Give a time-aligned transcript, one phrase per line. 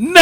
[0.00, 0.18] Ναι!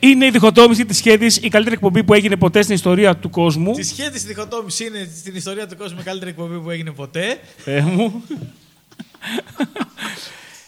[0.00, 3.72] Είναι η διχοτόμηση της σχέδη η καλύτερη εκπομπή που έγινε ποτέ στην ιστορία του κόσμου.
[3.72, 7.40] Της σχέση τη διχοτόμηση είναι στην ιστορία του κόσμου η καλύτερη εκπομπή που έγινε ποτέ.
[7.56, 8.24] Θεέ μου.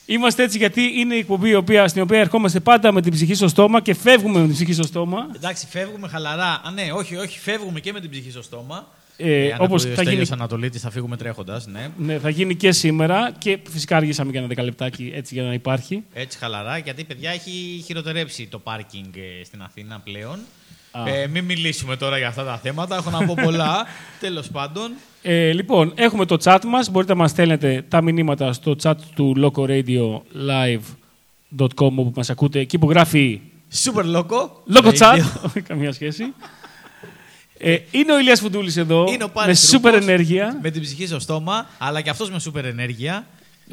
[0.06, 3.34] Είμαστε έτσι γιατί είναι η εκπομπή η οποία, στην οποία ερχόμαστε πάντα με την ψυχή
[3.34, 5.28] στο στόμα και φεύγουμε με την ψυχή στο στόμα.
[5.36, 6.60] Εντάξει, φεύγουμε χαλαρά.
[6.64, 8.86] Α, ναι, όχι, όχι, φεύγουμε και με την ψυχή στο στόμα.
[9.16, 11.66] Ε, Ε, όπως όπως θα γίνει, Ανατολίτης, θα φύγουμε τρέχοντας.
[11.66, 11.88] Ναι.
[11.96, 16.02] ναι, θα γίνει και σήμερα και φυσικά αργήσαμε για ένα δεκαλεπτάκι έτσι για να υπάρχει.
[16.12, 20.38] Έτσι χαλαρά, γιατί παιδιά έχει χειροτερέψει το πάρκινγκ ε, στην Αθήνα πλέον.
[20.90, 21.08] Α.
[21.08, 22.96] Ε, μην μιλήσουμε τώρα για αυτά τα θέματα.
[22.96, 23.86] Έχω να πω πολλά.
[24.20, 24.90] Τέλος πάντων.
[25.22, 26.90] Ε, λοιπόν, έχουμε το chat μας.
[26.90, 32.58] Μπορείτε να μας στέλνετε τα μηνύματα στο chat του locoradiolive.com όπου μας ακούτε.
[32.58, 33.40] Εκεί που γράφει
[33.84, 34.50] Super Loco.
[34.74, 34.98] Loco Radio.
[34.98, 35.18] Chat.
[35.46, 36.24] Όχι καμία σχέση.
[37.64, 40.82] Ε, είναι ο Ηλίας Φουντούλης εδώ Είναι ο με Πάρης σούπερ Τρούπος, ενέργεια Με την
[40.82, 43.26] ψυχή στο στόμα, αλλά και αυτός με σούπερ ενέργεια.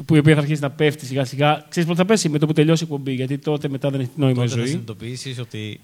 [0.06, 1.64] που η οποία θα αρχίσει να πέφτει σιγά σιγά.
[1.68, 4.10] Ξέρεις πότε θα πέσει; Με το που τελειώσει η εκπομπή γιατί τότε μετά δεν έχει
[4.14, 4.66] νόημα η Τότε θα ζωή.
[4.66, 5.80] συνειδητοποιήσεις ότι.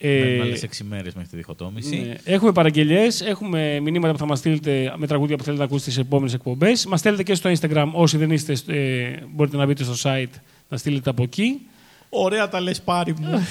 [0.00, 1.96] Ε, Μένουν άλλες 6 μέρες μέχρι τη διχοτόμηση.
[1.96, 2.14] Ναι.
[2.34, 6.04] Έχουμε παραγγελίε, έχουμε μηνύματα που θα μας στείλετε με τραγούδια που θέλετε να ακούσετε στις
[6.04, 6.86] επόμενες εκπομπές.
[6.86, 7.88] Μας στέλνετε και στο Instagram.
[7.92, 11.60] Όσοι δεν είστε, ε, μπορείτε να μπείτε στο site να στείλετε από εκεί.
[12.08, 13.28] Ωραία τα λες, πάρει μου.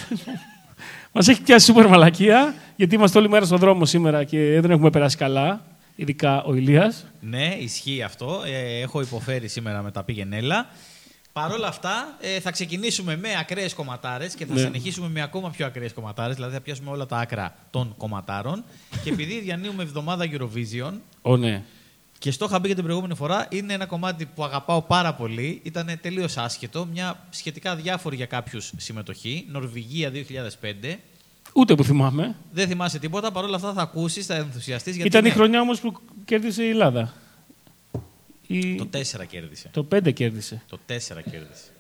[1.17, 4.89] Μας έχει πιάσει σούπερ μαλακία, γιατί είμαστε όλη μέρα στον δρόμο σήμερα και δεν έχουμε
[4.89, 5.66] περάσει καλά.
[5.95, 7.05] Ειδικά ο Ηλίας.
[7.19, 8.41] ναι, ισχύει αυτό.
[8.45, 10.67] Ε, έχω υποφέρει σήμερα με τα πήγαινέλα.
[11.33, 14.59] Παρ' όλα αυτά, ε, θα ξεκινήσουμε με ακραίες κομματάρες και θα Ναι.
[14.59, 16.35] συνεχίσουμε με ακόμα πιο ακραίες κομματάρες.
[16.35, 18.63] Δηλαδή, θα πιάσουμε όλα τα άκρα των κομματάρων.
[19.03, 21.63] και επειδή διανύουμε εβδομάδα Eurovision, Ω, ναι.
[22.19, 25.59] Και στο είχα πει και την προηγούμενη φορά, είναι ένα κομμάτι που αγαπάω πάρα πολύ.
[25.63, 29.45] Ήταν τελείως άσχετο, μια σχετικά διάφορη για κάποιους συμμετοχή.
[29.50, 30.95] Νορβηγία 2005.
[31.53, 32.35] Ούτε που θυμάμαι.
[32.51, 34.97] Δεν θυμάσαι τίποτα, παρόλα αυτά θα ακούσεις, θα ενθουσιαστείς.
[34.97, 37.13] Ήταν η χρονιά όμως που κέρδισε η Ελλάδα.
[38.47, 38.75] Η...
[38.75, 39.69] Το 4 κέρδισε.
[39.72, 40.63] Το 5 κέρδισε.
[40.67, 40.94] Το 4
[41.31, 41.72] κέρδισε.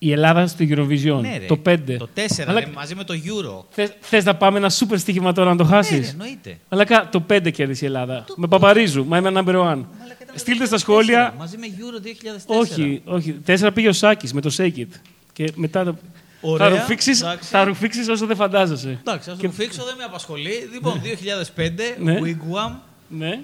[0.00, 1.20] Η Ελλάδα στο Eurovision.
[1.20, 1.46] Ναι, ρε.
[1.46, 1.78] το 5.
[1.98, 3.64] Το 4 Αλλά- ρε, μαζί με το Euro.
[3.70, 6.58] Θες, θες να πάμε ένα σούπερ στοίχημα τώρα να το Ναι, χάσεις; ρε, εννοείται.
[6.68, 8.24] Αλλά κα- το 5 κέρδισε η Ελλάδα.
[8.36, 9.04] Με Παπαρίζου.
[9.06, 9.44] Μα είμαι number one.
[9.54, 9.84] Μαλάκα,
[10.22, 11.34] ήταν Στείλτε το στα 2004, σχόλια.
[11.38, 12.60] Μαζί με Euro 2004.
[12.60, 13.32] Όχι, όχι.
[13.32, 14.86] Τέσσερα πήγε ο Σάκης με το Shake It.
[15.32, 15.96] Και μετά το...
[16.40, 17.48] Ωραία, θα ρουφήξεις, εντάξει.
[17.50, 18.98] θα ρουφήξεις όσο δεν φαντάζεσαι.
[19.00, 20.68] Εντάξει, ας το φίξω, δεν με απασχολεί.
[20.72, 22.18] Λοιπόν, 2005, Ναι.
[22.24, 22.72] Wigwam.
[23.08, 23.40] Ναι,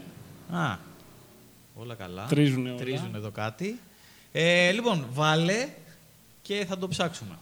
[0.51, 0.77] Α,
[1.75, 2.27] όλα καλά.
[2.29, 2.79] Τρίζουνε όλα.
[2.79, 3.79] Τρίζουν εδώ κάτι.
[4.33, 5.67] Ε, λοιπόν, βάλε
[6.45, 7.39] και θα το ψάξουμε.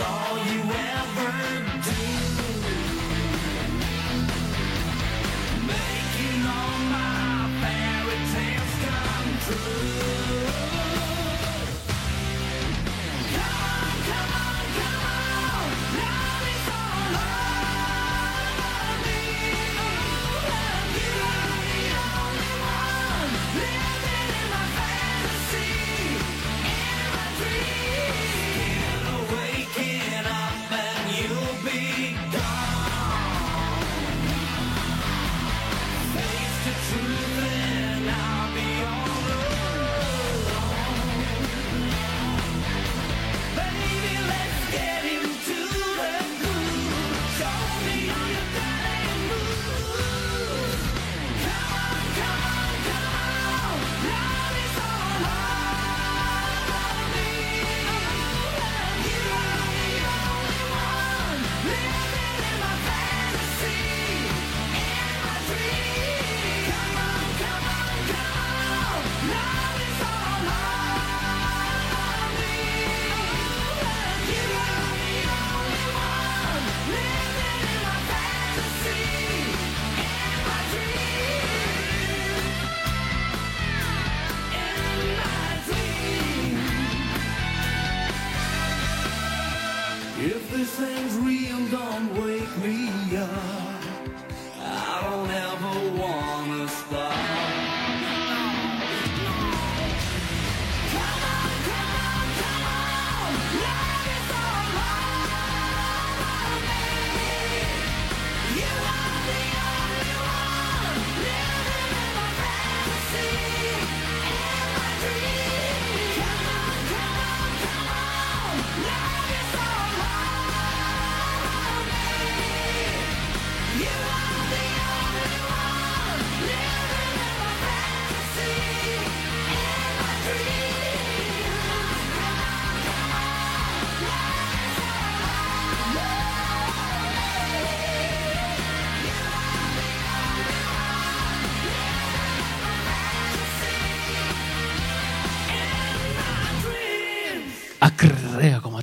[0.00, 0.57] all you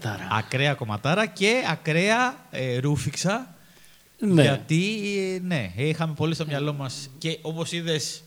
[0.05, 0.35] κομματάρα.
[0.37, 3.55] Ακραία κομματάρα και ακραία ε, ρούφιξα.
[4.19, 4.41] Ναι.
[4.41, 4.83] Γιατί,
[5.35, 8.23] ε, ναι, είχαμε πολύ στο μυαλό μας και όπως είδες,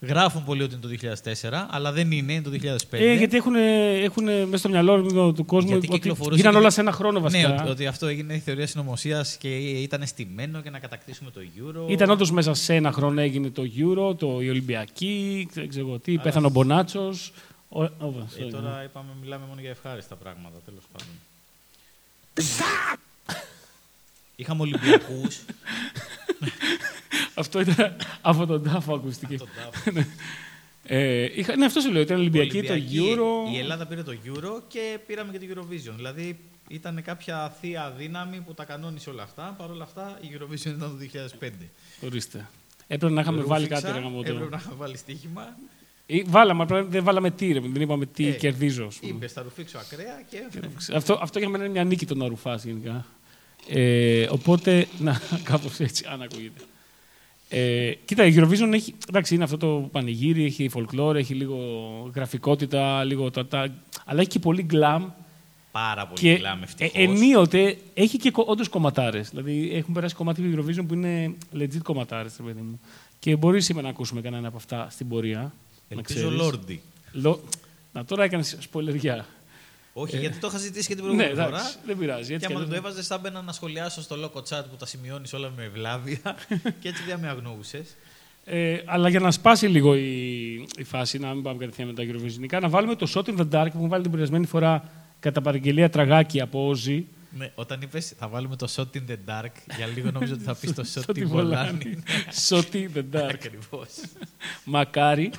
[0.00, 1.14] γράφουν πολύ ότι είναι το
[1.50, 2.76] 2004, αλλά δεν είναι, είναι το 2005.
[2.90, 3.54] Ε, γιατί έχουν,
[4.02, 7.20] έχουν μέσα στο μυαλό του κόσμου Γιατί ότι κυκλοφορούσε γίνανε και- όλα σε ένα χρόνο
[7.20, 7.48] βασικά.
[7.48, 11.40] Ναι, ότι, ότι αυτό έγινε η θεωρία συνωμοσίας και ήταν στημένο για να κατακτήσουμε το
[11.40, 11.90] Euro.
[11.90, 15.98] Ήταν όντως μέσα σε ένα χρόνο έγινε το Euro, το, η Ολυμπιακή, δεν ξέρω εγώ
[15.98, 17.32] τι, πέθανε ο Μπονάτσος.
[18.38, 21.14] Ε, τώρα είπαμε, μιλάμε μόνο για ευχάριστα πράγματα, τέλος πάντων.
[24.36, 25.40] Είχαμε Ολυμπιακούς.
[27.34, 29.36] Αυτό ήταν από τον τάφο ακούστηκε.
[30.84, 32.02] ε, είχα, ναι, αυτό σου λέω.
[32.02, 33.52] Ήταν Ολυμπιακή, το Euro.
[33.54, 35.92] Η Ελλάδα πήρε το Euro και πήραμε και το Eurovision.
[35.96, 36.38] Δηλαδή
[36.68, 39.54] ήταν κάποια θεία δύναμη που τα κανόνισε όλα αυτά.
[39.58, 40.96] Παρ' όλα αυτά η Eurovision ήταν το
[41.40, 41.50] 2005.
[42.00, 42.48] Ορίστε.
[42.86, 44.30] Έπρεπε να είχαμε βάλει Ρούφηξα, κάτι ρε γαμώτο.
[44.30, 45.56] Έπρεπε να είχαμε βάλει στοίχημα.
[46.12, 48.86] Ή Βάλαμε, απλά δεν βάλαμε τι, ρε, δεν είπαμε τι Ε, κερδίζω.
[48.86, 49.12] ας πούμε.
[49.12, 50.38] Είπε, θα ρουφήξω ακραία και.
[50.94, 53.06] αυτό, αυτό για μένα είναι μια νίκη το να ρουφάς γενικά.
[53.68, 56.60] Ε, οπότε, να, κάπως έτσι, αν ακούγεται.
[57.48, 61.58] Ε, κοίτα, η Eurovision έχει, εντάξει, είναι αυτό το πανηγύρι, έχει folklore, έχει λίγο
[62.14, 63.74] γραφικότητα, λίγο τα, τα,
[64.04, 65.02] αλλά έχει και πολύ glam
[65.72, 66.92] Πάρα πολύ και γκλάμ, ε, ευτυχώς.
[66.94, 69.28] ενίοτε έχει και όντως κομματάρες.
[69.28, 72.80] Δηλαδή έχουν περάσει κομμάτια του Eurovision που είναι legit κομματάρες, παιδί μου.
[73.18, 75.52] Και μπορεί σήμερα να ακούσουμε κανένα από αυτά στην πορεία.
[75.94, 76.38] Να Ελπίζω ξέρεις.
[76.38, 76.82] Λόρντι.
[77.12, 77.40] Λο...
[77.92, 79.26] Να τώρα έκανε σπολεριά.
[79.92, 81.84] Όχι, γιατί το είχα ζητήσει και την Ναι, προηγούμενη εντάξει, φορά.
[81.86, 82.28] δεν πειράζει.
[82.28, 82.90] Και Έτσι άμα κι δεν το αλλιώς.
[82.92, 86.36] έβαζε, θα μπαίνα να σχολιάσω στο loco chat που τα σημειώνει όλα με ευλάβεια.
[86.80, 87.84] και έτσι δεν με αγνοούσε.
[88.44, 92.02] Ε, αλλά για να σπάσει λίγο η, η φάση, να μην πάμε κατευθείαν με τα
[92.06, 95.40] Eurovisionικά, να βάλουμε το Shot in the Dark που έχουμε βάλει την περασμένη φορά κατά
[95.40, 97.06] παραγγελία τραγάκι από Όζη.
[97.36, 100.54] Ναι, όταν είπε θα βάλουμε το shot in the dark, για λίγο νόμιζα ότι θα
[100.54, 101.82] πει το shot Shot in in Volani.
[101.82, 102.48] Volani.
[102.48, 103.28] Shot in the Dark.
[103.32, 103.86] Ακριβώ.
[104.64, 105.30] Μακάρι.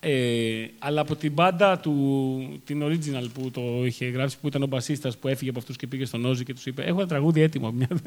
[0.00, 4.66] Ε, αλλά από την μπάντα του, την original που το είχε γράψει, που ήταν ο
[4.66, 7.40] μπασίστας που έφυγε από αυτούς και πήγε στον Όζη και τους είπε «Έχω ένα τραγούδι
[7.40, 7.70] έτοιμο».
[7.70, 7.88] Μια...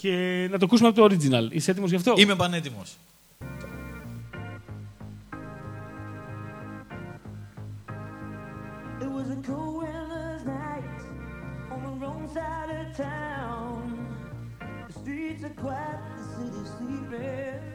[0.00, 1.48] και να το ακούσουμε από το original.
[1.50, 2.96] Είσαι έτοιμος γι' αυτό; Είμαι πανέτοιμος.
[9.02, 11.00] It was a cold winter's night
[11.72, 13.82] on the wrong side of town.
[14.88, 17.69] The streets are quiet, the city's sleeping.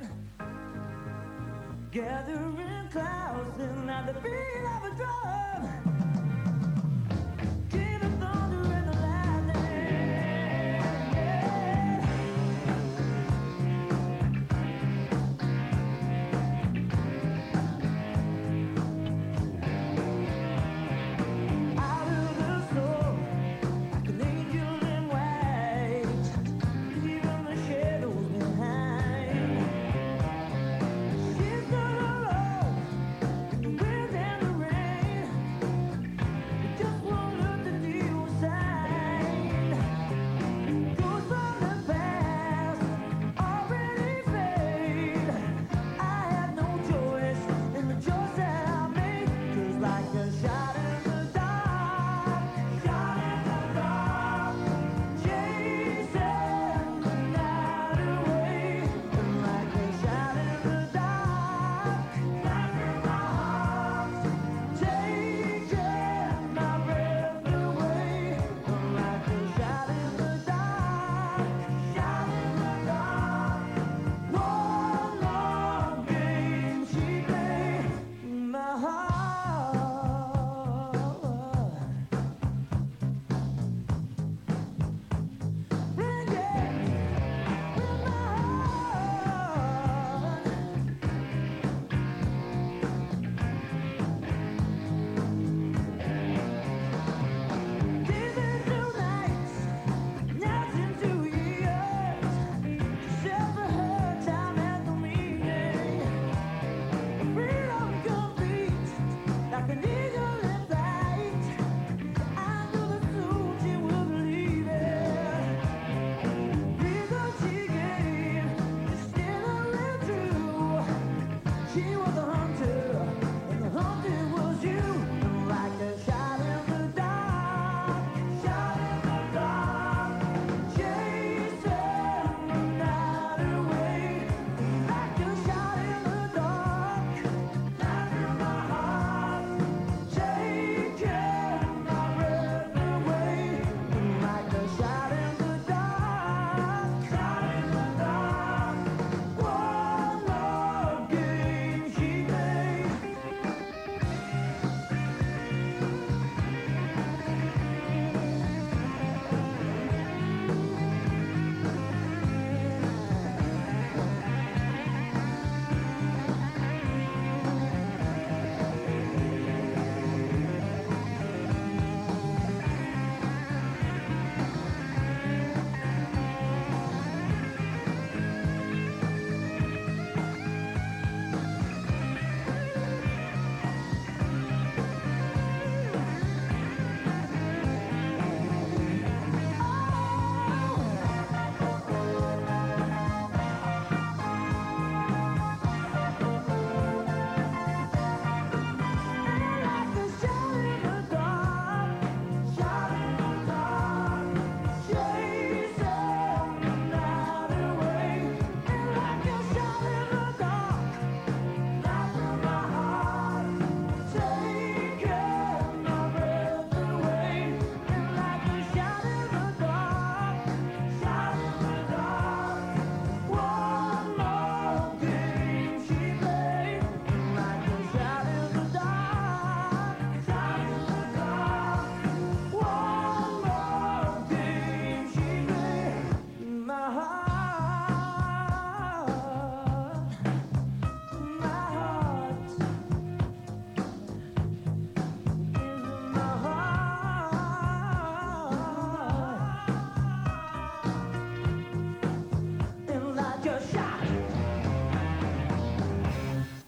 [1.95, 5.94] Gathering clouds and at the beat of a drum.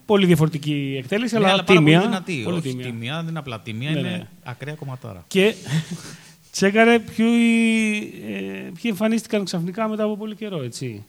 [0.08, 1.98] Πολύ διαφορετική εκτέλεση, Ναι, αλλά, αλλά πάρα τίμια.
[2.00, 2.42] πολύ δυνατή.
[2.44, 2.86] Πολύ Όχι τίμια.
[2.86, 4.28] τίμια, δεν είναι απλά τίμια, Ναι, είναι ναι.
[4.44, 5.24] ακραία κομματάρα.
[5.28, 5.54] Και
[6.52, 7.26] τσέκαρε ποιοι,
[8.28, 11.06] ε, ποιοι εμφανίστηκαν ξαφνικά μετά από πολύ καιρό, έτσι.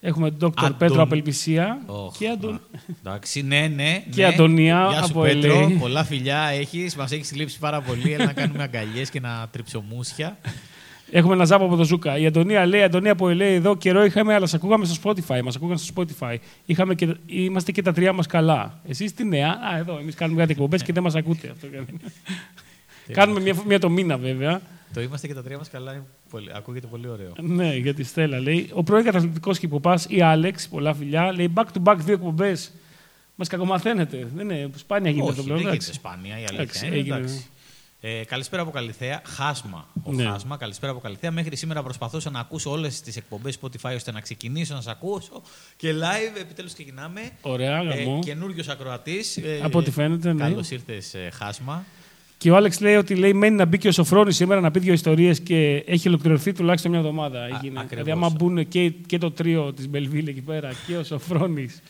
[0.00, 0.64] Έχουμε τον Dr.
[0.64, 2.54] Αντων- Πέτρο Απελπισία Οχ, και Αντων...
[2.54, 2.58] α,
[3.04, 4.02] Εντάξει, ναι, ναι.
[4.10, 4.28] Και ναι.
[4.28, 5.66] Αντωνία Γεια σου, από Πέτρο.
[5.66, 5.76] LA.
[5.78, 6.96] Πολλά φιλιά έχεις.
[6.96, 8.12] Μας έχεις λείψει πάρα πολύ.
[8.12, 10.38] Έλα να κάνουμε αγκαλιές και να τριψομούσια.
[11.10, 12.18] Έχουμε ένα ζάπο από το Ζούκα.
[12.18, 15.40] Η Αντωνία λέει: Αντωνία από LA εδώ καιρό είχαμε, αλλά σα ακούγαμε στο Spotify.
[15.44, 16.36] Μας ακούγαν στο Spotify.
[16.66, 18.80] Είχαμε και, είμαστε και τα τρία μας καλά.
[18.88, 21.48] Εσείς τη νέα; Α, εδώ, εμείς κάνουμε κάτι εκπομπές και δεν μας ακούτε.
[21.50, 21.86] Αυτό κάνει.
[23.12, 24.60] Κάνουμε μία, μία το μήνα βέβαια.
[24.94, 25.92] Το είμαστε και τα τρία μας καλά.
[25.92, 27.32] είναι πολύ- Ακούγεται πολύ ωραίο.
[27.40, 28.68] Ναι, για τη Στέλλα λέει.
[28.72, 32.72] Ο πρώην καταθλιπτικός χυποπά ή Άλεξ, πολλά φιλιά, λέει back to back δύο εκπομπές.
[33.34, 34.28] Μας κακομαθαίνετε.
[34.34, 35.58] Δεν είναι, σπάνια γίνεται Όχι, αυτό δεν πλέον.
[35.58, 35.92] γίνεται εντάξει.
[35.92, 37.46] σπάνια η Εντάξει,
[38.02, 38.18] αλήθεια.
[38.18, 38.18] είναι, έγινε.
[38.18, 38.20] εντάξει.
[38.20, 39.22] Ε, καλησπέρα από Καλυθέα.
[39.24, 39.88] Χάσμα.
[40.02, 40.24] Ο Ναι.
[40.24, 40.56] Χάσμα.
[40.56, 41.30] Καλησπέρα από Καλυθέα.
[41.30, 45.42] Μέχρι σήμερα προσπαθούσα να ακούσω όλες τις εκπομπές Spotify ώστε να ξεκινήσω να σα ακούσω.
[45.76, 47.20] Και live επιτέλους ξεκινάμε.
[47.40, 48.18] Ωραία, Ε, γαμώ.
[48.24, 49.36] Καινούριο ακροατής.
[49.36, 50.42] Ε, Από ό,τι φαίνεται, ναι.
[50.42, 51.84] Καλώς ήρθες, Χάσμα.
[52.38, 54.78] Και ο Άλεξ λέει ότι λέει, μένει να μπει και ο Σοφρόνης σήμερα να πει
[54.78, 57.44] δύο ιστορίες και έχει ολοκληρωθεί τουλάχιστον μια εβδομάδα.
[57.44, 57.80] Έγινε.
[57.80, 57.88] ακριβώς.
[57.88, 61.80] Δηλαδή, άμα μπουν και, και το τρίο της Μπελβίλ εκεί πέρα και ο Σοφρόνης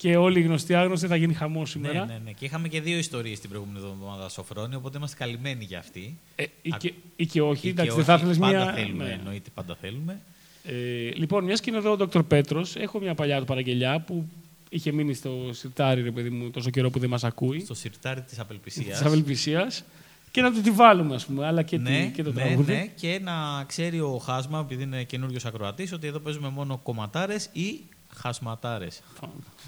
[0.00, 2.04] και όλοι οι γνωστοί άγνωστοι, θα γίνει χαμό Ναι, σήμερα.
[2.04, 2.30] ναι, ναι.
[2.32, 6.18] Και είχαμε και δύο ιστορίες την προηγούμενη εβδομάδα Σοφρόνη, οπότε είμαστε καλυμμένοι για αυτή.
[6.36, 7.66] Ε, ή, Α- και, ή και όχι.
[7.66, 8.72] Ή εντάξει, και δεν θα όχι, ήθελε πάντα μια.
[8.72, 9.10] θέλουμε, ναι.
[9.10, 10.20] εννοείται, πάντα θέλουμε.
[10.64, 10.72] Ε,
[11.14, 14.28] λοιπόν, μιας και είναι εδώ ο Δόκτωρ Πέτρος, έχω μια παλιά του παραγγελιά που
[14.68, 17.60] είχε μείνει στο σιρτάρι, ρε παιδί μου, τόσο καιρό που δεν μας ακούει.
[17.60, 18.98] Στο σιρτάρι της απελπισίας.
[18.98, 19.84] Της απελπισίας.
[20.30, 22.72] Και να του τη βάλουμε, ας πούμε, αλλά και, τη- ναι, και το ναι, τραγούδι.
[22.72, 27.48] ναι, και να ξέρει ο Χάσμα, επειδή είναι καινούριος ακροατής, ότι εδώ παίζουμε μόνο κομματάρες
[27.52, 27.80] ή
[28.14, 29.02] χασματάρες.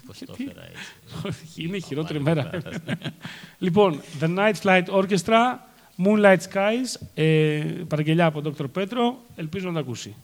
[0.07, 0.69] Πώς το Τι; έφερα
[1.27, 1.63] έτσι.
[1.63, 2.51] Είναι η χειρότερη μέρα.
[3.59, 5.39] λοιπόν, The Night Flight Orchestra,
[6.05, 8.71] Moonlight Skies, ε, παραγγελιά από τον Dr.
[8.73, 10.15] Πέτρο, ελπίζω να τα ακούσει.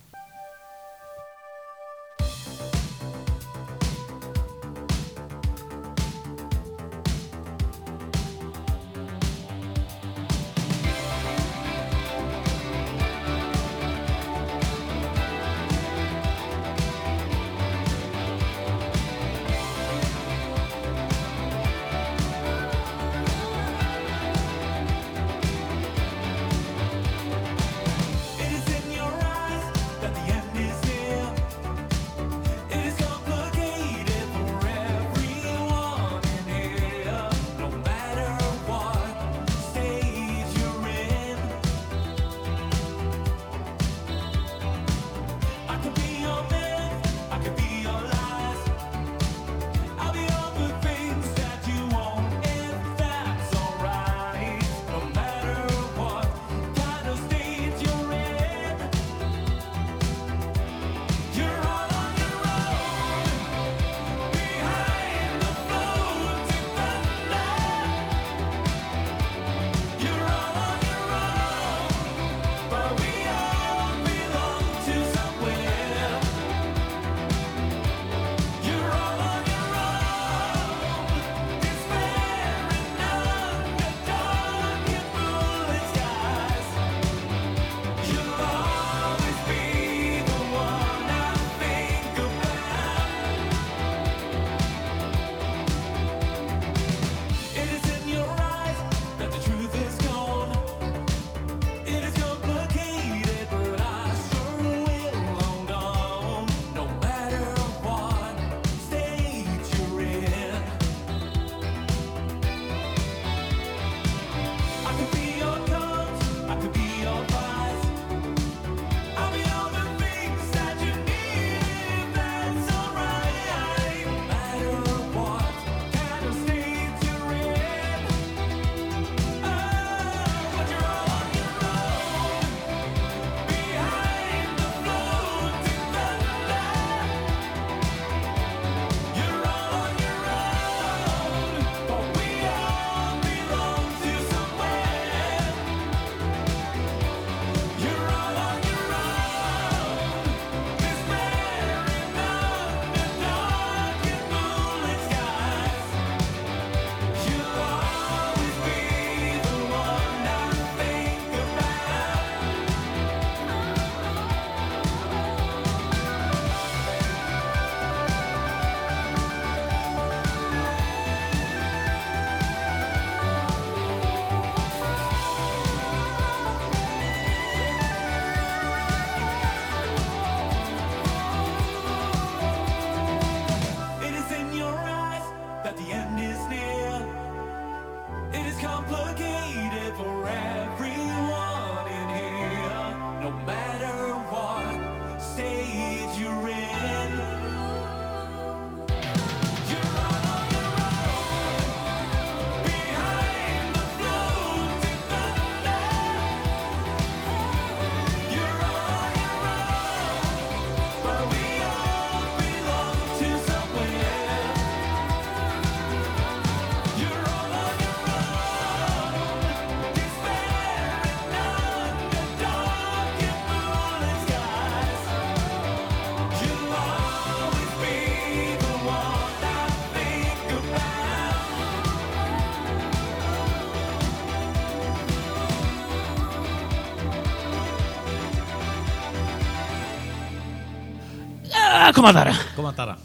[242.01, 242.33] Κομματάρα.
[242.57, 242.99] Κομματάρα.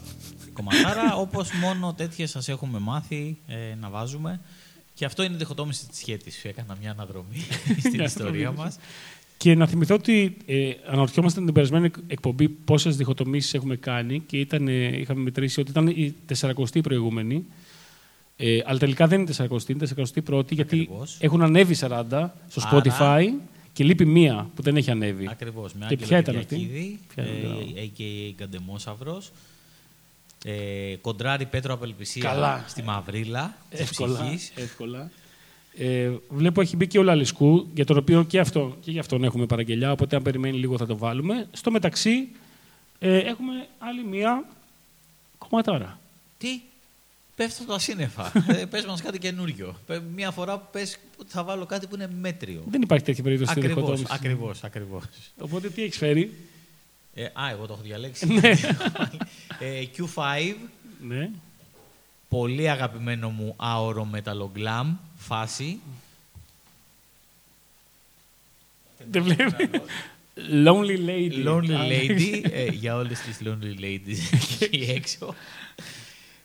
[0.52, 4.40] Κομματάρα, όπως μόνο τέτοιες σας έχουμε μάθει ε, να βάζουμε.
[4.94, 6.32] Και αυτό είναι η διχοτόμηση της σχέτη.
[6.42, 7.36] Έκανα μια αναδρομή
[7.78, 8.78] στην Ναι, ιστορία αυτό μας.
[9.36, 14.36] Και να θυμηθώ ότι ε, αναρωτιόμασταν την περασμένη εκ- εκπομπή πόσες διχοτομήσεις έχουμε κάνει και
[14.38, 17.44] ήταν, ε, είχαμε μετρήσει ότι ήταν η 40η προηγούμενη.
[18.36, 19.88] Ε, αλλά τελικά δεν είναι 40η, είναι
[20.28, 21.16] 41η γιατί Ακριβώς.
[21.20, 23.32] έχουν ανέβει 40 στο Άρα- Spotify
[23.74, 25.28] και λείπει μία που δεν έχει ανέβει.
[25.30, 25.72] Ακριβώς.
[25.72, 28.34] Με Και Άγγελο ποια ήταν αυτή; Κυριακίδη, Ποια ήταν, ε, a.k.a.
[28.36, 29.22] Γκαντεμόσαυρο.
[30.44, 32.64] Ε, κοντράρι Πέτρο Απελπισία Καλά.
[32.68, 34.20] στη Μαυρίλα της Εύκολα.
[34.20, 34.52] ψυχής.
[34.56, 35.10] εύκολα.
[35.76, 39.24] Ε, βλέπω έχει μπει και ο Λαλισκού, για τον οποίο και, αυτό, και για αυτόν
[39.24, 41.46] έχουμε παραγγελιά, οπότε αν περιμένει λίγο θα το βάλουμε.
[41.52, 42.28] Στο μεταξύ
[42.98, 44.44] ε, έχουμε άλλη μία
[45.38, 45.98] κομματάρα.
[46.38, 46.60] Τι,
[47.36, 48.32] πέφτω τα σύννεφα.
[48.58, 49.76] ε, πες μας κάτι καινούριο.
[49.86, 52.62] Πε- Μία φορά πες ότι θα βάλω κάτι που είναι μέτριο.
[52.68, 54.12] Δεν υπάρχει τέτοια περίπτωση στη Ακριβώς, διχοτόμηση.
[54.14, 55.04] ακριβώς, ακριβώς.
[55.40, 56.34] Οπότε τι έχεις φέρει;
[57.14, 58.26] Ε, α, εγώ το έχω διαλέξει.
[58.26, 58.48] Ναι.
[59.58, 60.54] ε, Q5,
[61.00, 61.30] ναι.
[62.28, 65.78] πολύ αγαπημένο μου άωρο μεταλλογκλάμ φάση.
[69.10, 69.56] Δεν βλέπω.
[70.64, 71.46] Lonely Lady.
[71.46, 75.34] Lonely Α, Lady, ε, για όλες τις Lonely Ladies εκεί έξω.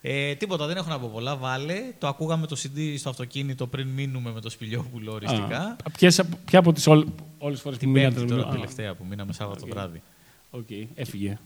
[0.02, 1.36] Ε, τίποτα, δεν έχω να πω πολλά.
[1.36, 1.74] Βάλε.
[1.98, 5.58] Το ακούγαμε το CD στο αυτοκίνητο πριν μείνουμε με το σπηλιόπουλο οριστικά.
[5.84, 7.06] Α, ποιες από- ποια από τις όλ,
[7.38, 8.14] όλες τις φορές που Την μείνατε.
[8.14, 9.70] πέμπτη τώρα Α, τελευταία που μείναμε Σάββατο Οκ.
[9.72, 10.02] βράδυ.
[10.50, 11.38] Οκ, έφυγε.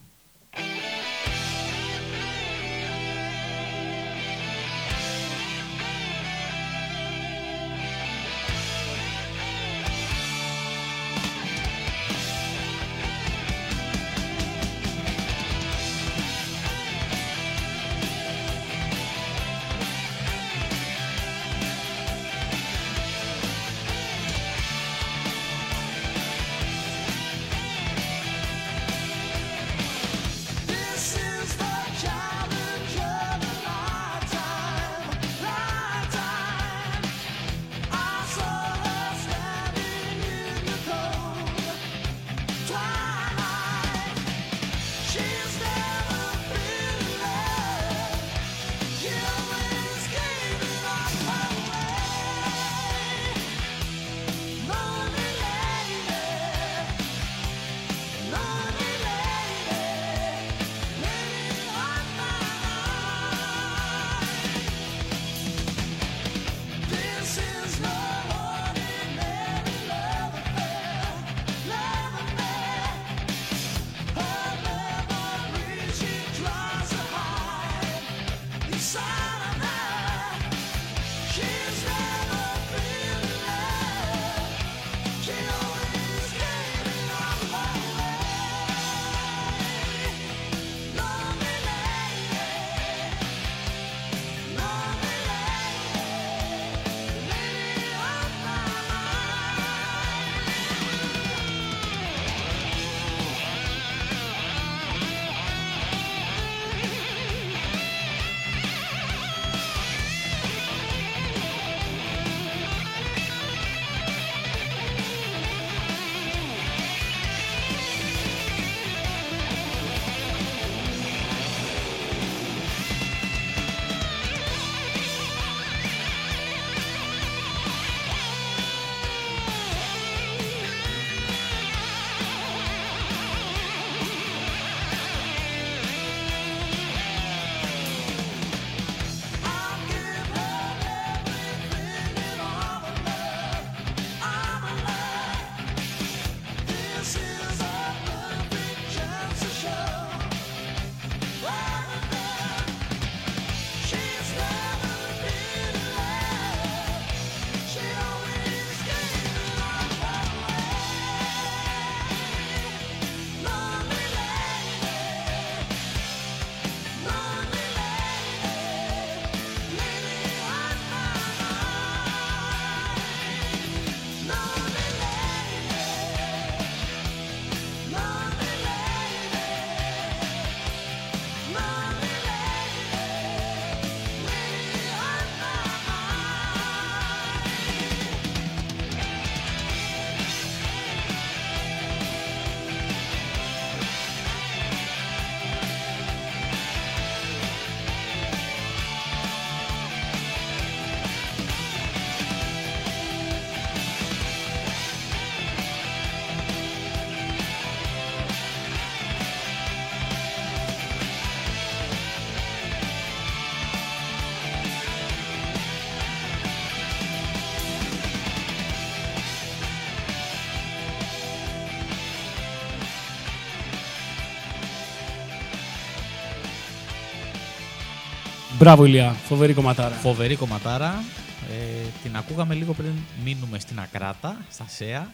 [228.64, 229.12] Μπράβο, Ηλιά.
[229.12, 229.94] Φοβερή κομματάρα.
[229.94, 231.04] Φοβερή κομματάρα.
[231.50, 232.92] Ε, την ακούγαμε λίγο πριν
[233.24, 235.12] μείνουμε στην Ακράτα, στα ΣΕΑ.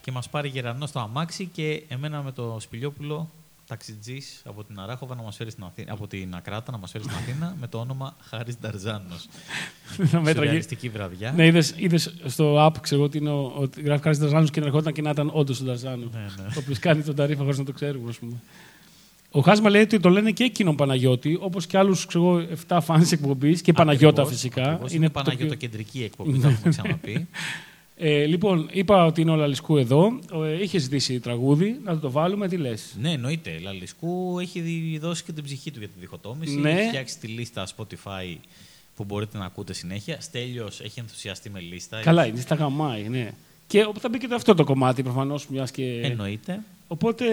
[0.00, 3.30] Και μας πάρει γερανό στο αμάξι και εμένα με το Σπηλιόπουλο
[3.66, 7.04] ταξιτζής από την Αράχοβα να μας φέρει στην Αθήνα, από την Ακράτα να μας φέρει
[7.04, 9.28] στην Αθήνα με το όνομα Χάρης Νταρζάνος.
[9.98, 10.32] Μέτραγε.
[10.32, 11.32] Σουρεαλιστική βραδιά.
[11.32, 14.92] Ναι, είδες, είδες στο app, ξέρω ότι, είναι ο, ότι γράφει κάτι Ταρζάνο και ερχόταν
[14.92, 16.08] και να ήταν όντως ο Ταρζάνο.
[16.12, 16.44] Ναι, ναι.
[16.44, 18.40] Ο οποίος κάνει τον ταρήφα χωρίς να το ξέρουμε, ας πούμε.
[19.36, 22.06] Ο Χάσμα λέει ότι το λένε και εκείνον Παναγιώτη, όπως και άλλους
[22.68, 24.62] 7 φάνη εκπομπής και Παναγιώτα Ακριβώς, φυσικά.
[24.62, 24.92] ακριβώς.
[24.92, 27.26] Είναι Είναι το πιο- Παναγιώτοκεντρική εκπομπή, το έχουμε ξαναπεί.
[27.96, 30.18] Ε, λοιπόν, είπα ότι είναι ο Λαλισκού εδώ.
[30.44, 33.58] Ε, είχε ζητήσει τραγούδι, να το βάλουμε, τι λες; ναι, εννοείται.
[33.62, 36.56] Λαλισκού έχει δι- δώσει και την ψυχή του για τη διχοτόμηση.
[36.56, 36.70] Ναι.
[36.70, 38.36] Έχει φτιάξει τη λίστα Spotify
[38.96, 40.20] που μπορείτε να ακούτε συνέχεια.
[40.20, 42.00] Στέλιος έχει ενθουσιαστεί με λίστα.
[42.00, 43.30] Καλά, είναι στα γαμάει, ναι.
[43.66, 46.00] Και θα μπει και το αυτό το κομμάτι προφανώς, μιας και.
[46.02, 46.60] Εννοείται.
[46.86, 47.24] Οπότε,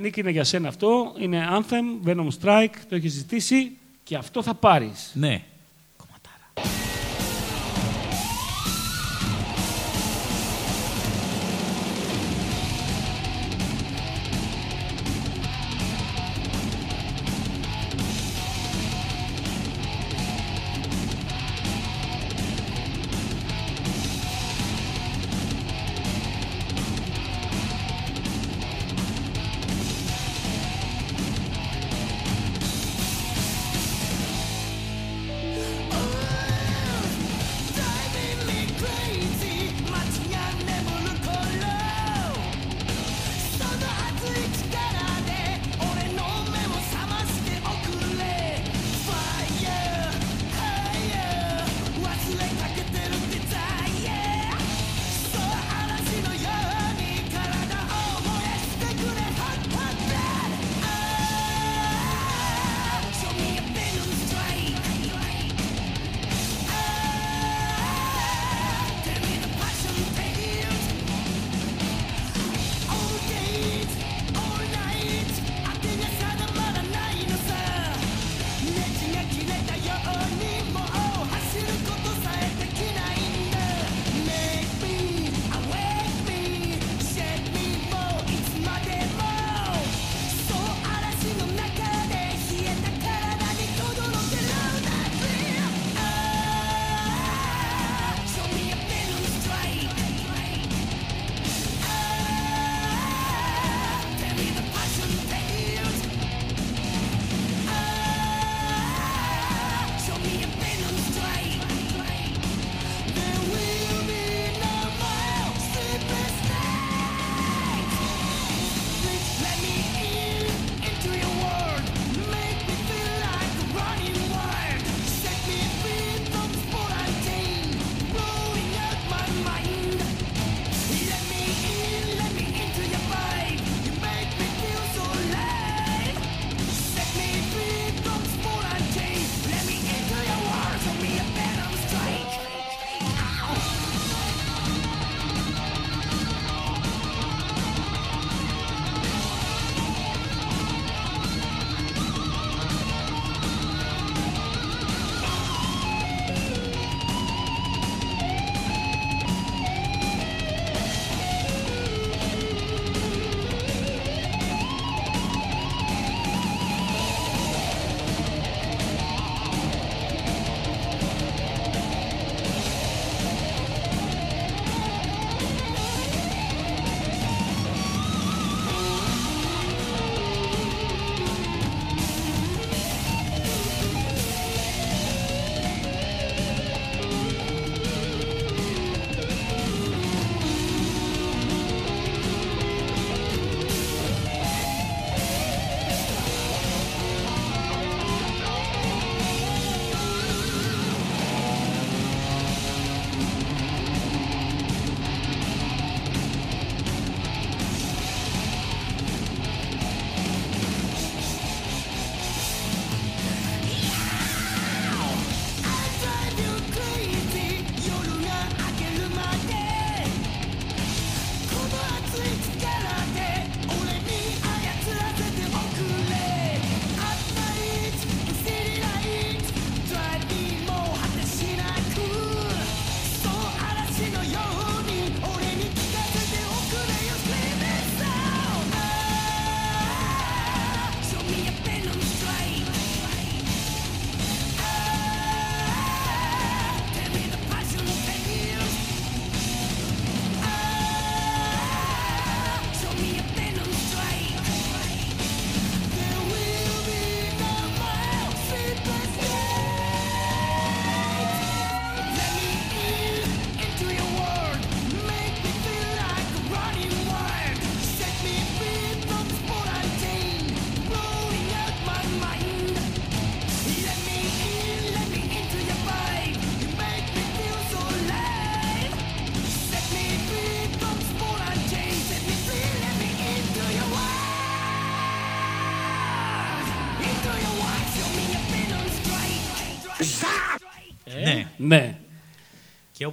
[0.00, 1.14] Νίκη, είναι για σένα αυτό.
[1.18, 5.10] Είναι Anthem, Venom Strike, το έχεις ζητήσει και αυτό θα πάρεις.
[5.14, 5.42] Ναι.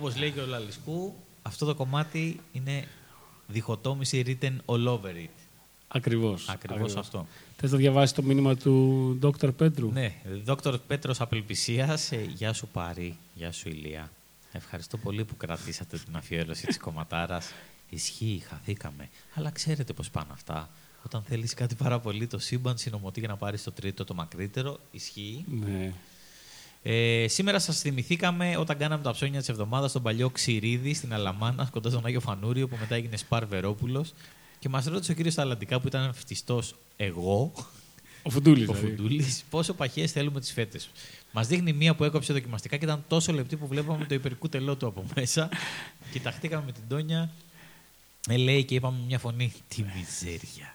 [0.03, 2.87] Όπως λέει και ο Λαλισκού, αυτό το κομμάτι είναι
[3.47, 5.29] διχοτόμηση written all over it.
[5.87, 6.49] Ακριβώς.
[6.49, 7.27] Ακριβώς αυτό.
[7.57, 9.55] Θες να διαβάσεις το μήνυμα του Dr.
[9.55, 14.11] Πέτρου; Ναι, Δόκτωρ Πέτρος Απελπισίας, ε, γεια σου Πάρη, γεια σου Ηλία.
[14.51, 17.51] Ευχαριστώ πολύ που κρατήσατε την αφιέρωση της κομματάρας.
[17.89, 19.09] Ισχύει, χαθήκαμε.
[19.33, 20.69] Αλλά ξέρετε πώς πάνε αυτά.
[21.05, 24.79] Όταν θέλεις κάτι πάρα πολύ, το σύμπαν συνομωτεί για να πάρεις το τρίτο, το μακρύτερο.
[24.91, 25.45] Ισχύει.
[25.47, 25.93] Ναι.
[26.83, 31.69] Ε, σήμερα σας θυμηθήκαμε όταν κάναμε τα ψώνια της εβδομάδας στον παλιό Ξηρίδη στην Αλαμάνα,
[31.71, 34.13] κοντά στον Άγιο Φανούριο, που μετά έγινε Σπαρ Βερόπουλος.
[34.59, 37.51] Και μας ρώτησε ο κύριος Ταλαντικά, που ήταν φτιστός εγώ,
[38.23, 38.67] Ο Φουντούλης.
[38.69, 38.95] ο δηλαδή.
[38.95, 40.89] Φουντούλης, πόσο παχές θέλουμε τις φέτες.
[41.31, 44.87] Μας δείχνει μία που έκοψε δοκιμαστικά και ήταν τόσο λεπτή που βλέπαμε το υπερκούτελό του
[44.87, 45.49] από μέσα.
[46.11, 47.29] Κοιταχτήκαμε με την Τόνια.
[48.29, 49.53] Ε, λέει και είπαμε με μια φωνή.
[49.67, 50.73] Τι μιζέρια.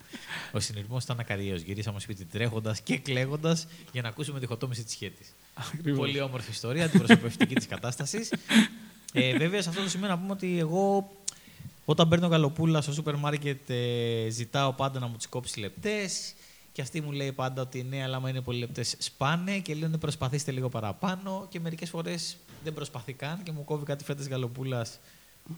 [0.52, 1.60] Ο συνειρμός ήταν ακαριαίος.
[1.60, 5.22] Γυρίσαμε σπίτι τρέχοντας και κλαίγοντας για να ακούσουμε τη χωτόμηση της σχέτη.
[5.74, 5.98] Ακριβώς.
[5.98, 8.32] Πολύ όμορφη ιστορία, αντιπροσωπευτική της κατάστασης.
[9.12, 11.10] Ε, βέβαια, σε αυτό το σημείο να πούμε ότι εγώ
[11.84, 16.34] όταν παίρνω γαλοπούλα στο σούπερ μάρκετ ε, ζητάω πάντα να μου τις κόψει λεπτές.
[16.72, 19.88] Και αυτή μου λέει πάντα ότι ναι, αλλά άμα είναι πολύ λεπτές σπάνε και λέω
[19.88, 21.46] ναι, προσπαθήστε λίγο παραπάνω.
[21.50, 24.98] Και μερικές φορές δεν προσπαθεί καν και μου κόβει κάτι φέτε γαλοπούλας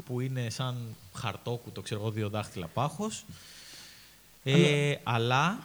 [0.04, 0.76] που είναι σαν
[1.14, 3.24] χαρτόκουτο, ξέρω εγώ, δύο δάχτυλα πάχος.
[4.44, 5.58] Ε, αλλά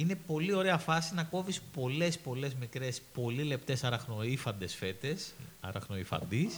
[0.00, 5.32] είναι πολύ ωραία φάση να κόβεις πολλές, πολλές μικρές, πολύ λεπτές αραχνοήφαντες φέτες.
[5.60, 6.50] Αραχνοήφαντη.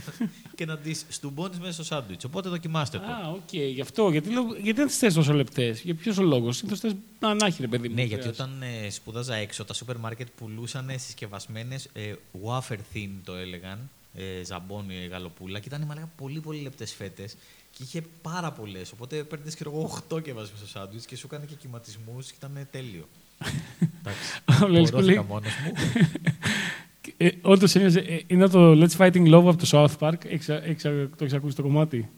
[0.56, 2.24] και να τις στουμπώνεις μέσα στο σάντουιτς.
[2.24, 3.04] Οπότε δοκιμάστε το.
[3.04, 4.10] Α, οκ, γι' αυτό.
[4.10, 7.28] Γιατί, λέω- γιατί δεν τις θες τόσο λεπτές; Για ποιος ο λόγος; Συνήθως θε να
[7.28, 7.94] ανάχει, ρε παιδί μου.
[7.94, 8.42] Ναι, δεν γιατί χρειάζεται.
[8.42, 12.12] όταν ε, σπούδαζα έξω, τα σούπερ μάρκετ πουλούσαν συσκευασμένες ε,
[12.44, 13.90] wafer thin το έλεγαν.
[14.14, 17.36] Ε, ζαμπόνι, ε, γαλοπούλα και ήταν μαλάκα πολύ πολύ λεπτές φέτες
[17.76, 18.92] και είχε πάρα πολλές.
[18.92, 22.34] Οπότε παίρνεις και εγώ 8 και βάζεις στο σάντουιτς και σου έκανε και κυματισμούς και
[22.38, 23.08] ήταν τέλειο.
[24.00, 24.64] Εντάξει.
[24.64, 25.72] Ο Λέλης που λέει- Πορώθηκα μόνος μου.
[27.16, 27.74] Ε, Όντως
[28.26, 30.24] είναι το Let's Fighting Love από το South Park.
[30.28, 30.82] Έχεις, έχεις,
[31.16, 32.08] το έχει ακούσει το κομμάτι;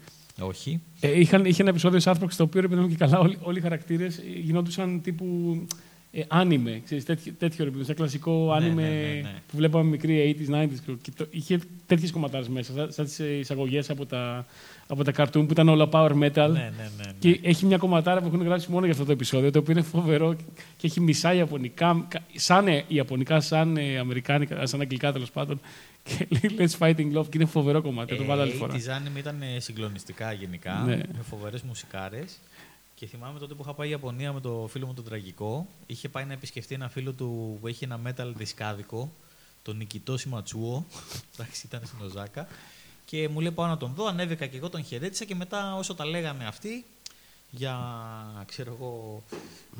[0.40, 0.80] Όχι.
[1.00, 3.38] Ε, είχαν, είχε ένα επεισόδιο South Park στο οποίο ρε παιδί μου και καλά όλοι,
[3.42, 5.56] όλοι οι χαρακτήρες γινόντουσαν τύπου
[6.12, 6.80] ε, άνιμε.
[6.84, 9.42] Ξέρεις, τέτοιο, τέτοιο ρε παιδί μου, σαν κλασικό Ναι, άνιμε ναι, ναι, ναι.
[9.48, 10.96] που βλέπαμε μικρή 80s, 90s.
[11.02, 14.46] Και το, είχε τέτοιες κομματάρες μέσα, σαν, σαν τις εισαγωγές από τα,
[14.86, 16.16] από τα cartoon που ήταν όλα power metal.
[16.16, 16.90] Ναι, ναι, ναι.
[16.96, 17.12] ναι.
[17.18, 19.82] Και έχει μια κομματάρα που έχουν γράψει μόνο για αυτό το επεισόδιο, το οποίο είναι
[19.82, 20.34] φοβερό
[20.76, 25.60] και έχει μισά Ιαπωνικά, κα- σαν ε, Ιαπωνικά, σαν ε, Αμερικάνικα, σαν Αγγλικά τέλος πάντων.
[26.02, 28.12] Και λέει Let's Fighting Love και είναι φοβερό κομμάτι.
[28.12, 28.74] θα το βάλω άλλη φορά.
[28.74, 30.96] Ε, Η anime ήταν ε, συγκλονιστικά γενικά, Ναι.
[30.96, 32.38] με φοβερές μουσικάρες.
[32.94, 35.66] Και θυμάμαι τότε που είχα πάει Ιαπωνία με το φίλο μου τον Τραγικό.
[35.86, 39.12] Είχε πάει να επισκεφτεί ένα φίλο του που είχε ένα metal δισκάδικο,
[39.62, 40.84] τον Νικητό Σιματσούο.
[41.34, 42.46] Εντάξει, ήταν στην Οζάκα.
[43.04, 45.94] Και μου λέει πάω να τον δω, ανέβηκα και εγώ τον χαιρέτησα και μετά όσο
[45.94, 46.84] τα λέγανε αυτοί
[47.56, 47.76] για,
[48.46, 49.22] ξέρω εγώ,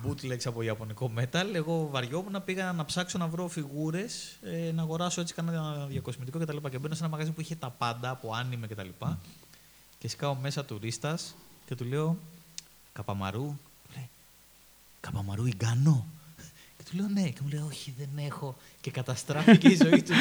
[0.05, 5.21] bootlegs από ιαπωνικό metal, εγώ βαριόμουν, πήγα να ψάξω να βρω φιγούρες, ε, να αγοράσω
[5.21, 6.57] έτσι κανένα διακοσμητικό κτλ.
[6.71, 8.89] Και μπαίνω σε ένα μαγαζί που είχε τα πάντα από άνιμε κτλ.
[9.99, 11.35] Και σκάω μέσα τουρίστας
[11.67, 12.19] και του λέω
[12.93, 13.45] Καπαμαρού.
[13.45, 13.59] Μου
[13.95, 14.11] λέει
[15.01, 16.07] Καπαμαρού Ιγκάνο.
[16.95, 17.29] Και του λέω ναι.
[17.29, 18.57] Και μου λέει όχι δεν έχω.
[18.81, 20.13] Και καταστράφηκε η ζωή του.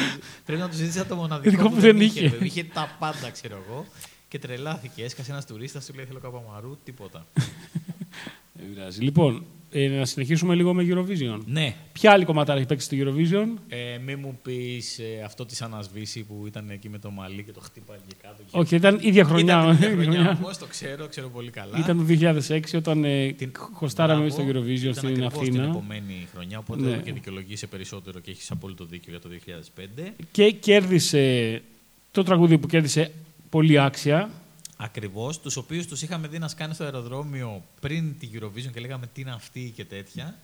[0.46, 2.18] Πρέπει να του ζητήσει το μοναδικό Ειδικό που που δεν δεν είχε.
[2.20, 2.28] είχε.
[2.28, 2.46] βέβαια.
[2.46, 3.86] Είχε τα πάντα ξέρω εγώ.
[4.28, 5.04] Και τρελάθηκε.
[5.04, 6.78] Έσκασε ένας τουρίστας, του λέει θέλω Καπαμαρού.
[6.84, 7.26] Τίποτα.
[8.56, 9.00] Δεν πειράζει.
[9.02, 9.44] Λοιπόν,
[9.76, 11.38] ε, να συνεχίσουμε λίγο με Eurovision.
[11.46, 11.74] ναι.
[11.92, 16.44] Ποια άλλη κομματάρα έχει παίξει στο Eurovision; Ε, μη μου πεις αυτό της ανασβήση που
[16.46, 18.36] ήταν εκεί με το μαλλί και το χτύπαγε κάτω.
[18.50, 19.54] και- Όχι, ήταν ίδια χρονιά.
[19.62, 20.38] Ήταν την ίδια ίδια χρονιά χρονιά.
[20.42, 21.78] όμως, το ξέρω, ξέρω πολύ καλά.
[21.78, 24.60] Ήταν το 2006 όταν ε, Την- χωστάραμε στο Μπράβο.
[24.60, 25.60] Eurovision Ήταν στην ακριβώς Αθήνα.
[25.60, 26.90] την επόμενη χρονιά, οπότε Ναι.
[26.92, 30.12] εδώ και δικαιολογήσει περισσότερο και έχεις απόλυτο δίκιο για το 2005.
[30.32, 31.62] Και κέρδισε
[32.10, 33.10] το τραγούδι που κέρδισε
[33.50, 34.30] πολύ άξια.
[34.76, 39.06] Ακριβώς, τους οποίους τους είχαμε δει να σκάνε στο αεροδρόμιο πριν την Eurovision και λέγαμε
[39.12, 40.38] τι είναι αυτή και τέτοια.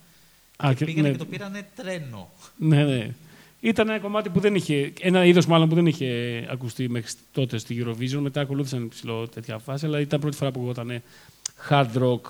[0.57, 1.13] Α, και και- πήγανε ναι.
[1.13, 2.31] και το πήρανε τρένο.
[2.57, 3.11] Ναι, ναι.
[3.61, 4.93] Ήταν ένα κομμάτι που δεν είχε.
[5.01, 6.09] Ένα είδος μάλλον που δεν είχε
[6.51, 8.19] ακουστεί μέχρι τότε στη Eurovision.
[8.21, 11.03] Μετά ακολούθησαν ψηλό τέτοια φάση, αλλά ήταν πρώτη φορά που γινόταν
[11.69, 12.21] hard rock,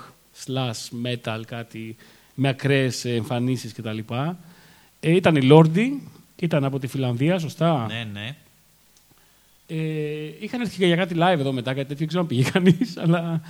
[0.46, 1.96] slash metal, κάτι
[2.34, 3.98] με ακραίες εμφανίσεις κτλ.
[5.00, 5.86] Ε, ήταν η Lordi,
[6.36, 8.36] ήταν από τη Φιλανδία, σωστά; Ναι, ναι.
[9.72, 9.76] Ε,
[10.40, 12.96] είχαν έρθει και για κάτι live εδώ μετά, κάτι τέτοιο, δεν ξέρω αν πήγε κανείς,
[12.96, 13.40] αλλά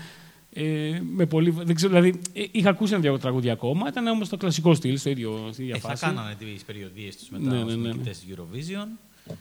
[0.52, 1.50] ε, με πολύ.
[1.50, 5.10] Δεν ξέρω, δηλαδή, ε, είχα ακούσει ένα-δυο τραγούδια ακόμα, ήταν όμως το κλασικό στυλ, στο
[5.10, 6.04] ίδιο, στη ίδια Ε, θα φάση.
[6.04, 7.88] κάνανε τις περιοδίες τους μετά Ναι, ως ναι, ναι, ναι.
[7.88, 8.86] νικητές της Eurovision.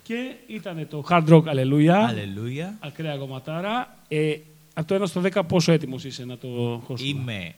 [0.03, 1.87] Και ήταν το Hard Rock Alleluia.
[1.89, 2.77] Αλληλούια.
[2.79, 3.97] Ακραία κομματάρα.
[4.07, 4.35] Ε,
[4.73, 7.53] από το 1 στο 10 πόσο έτοιμος είσαι να το χώσουμε; Είμαι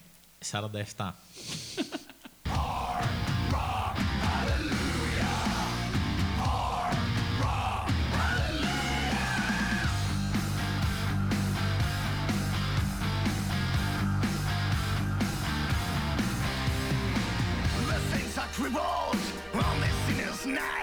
[0.95, 1.09] 47.
[18.71, 19.17] revolt,
[19.53, 20.80] all messiness now.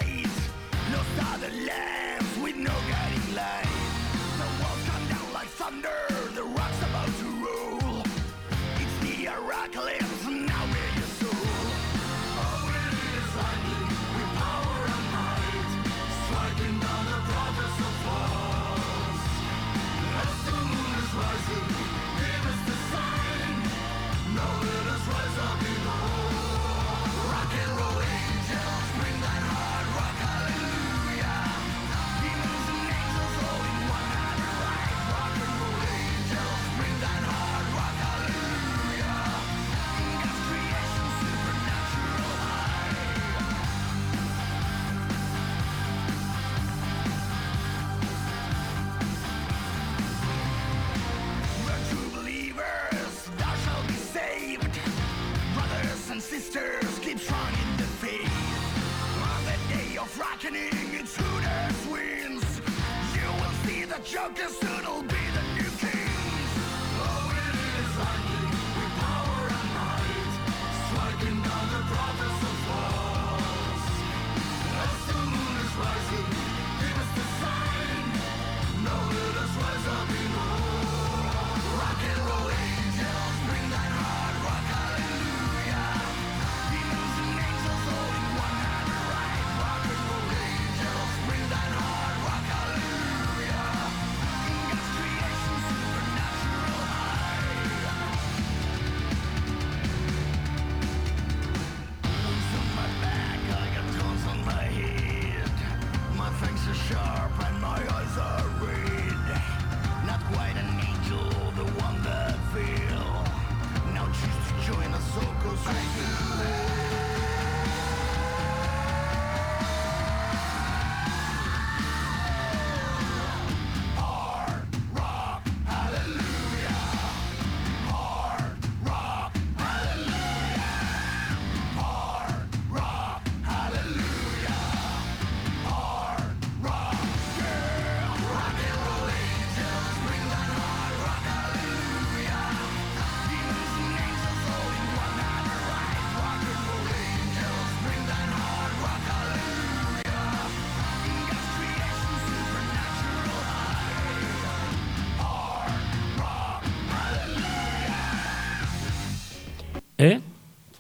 [64.11, 65.18] Joker's noodle.